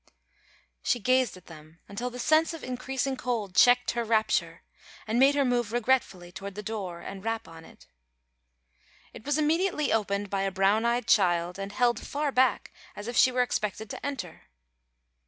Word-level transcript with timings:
_"She 0.81 0.99
gazed 0.99 1.37
at 1.37 1.45
them 1.45 1.79
until 1.87 2.09
the 2.09 2.17
sense 2.17 2.55
of 2.55 2.63
increasing 2.63 3.15
cold 3.15 3.53
checked 3.53 3.91
her 3.91 4.03
rapture, 4.03 4.63
and 5.05 5.19
made 5.19 5.35
her 5.35 5.45
move 5.45 5.71
regretfully 5.71 6.31
toward 6.31 6.55
the 6.55 6.63
door 6.63 7.01
and 7.01 7.23
rap 7.23 7.47
on 7.47 7.63
it. 7.65 7.85
It 9.13 9.25
was 9.27 9.37
immediately 9.37 9.93
opened 9.93 10.31
by 10.31 10.41
a 10.41 10.51
brown 10.51 10.85
eyed 10.85 11.05
child, 11.05 11.59
and 11.59 11.71
held 11.71 11.99
far 11.99 12.31
back 12.31 12.71
as 12.95 13.07
if 13.07 13.15
she 13.15 13.31
were 13.31 13.43
expected 13.43 13.91
to 13.91 14.03
enter. 14.03 14.45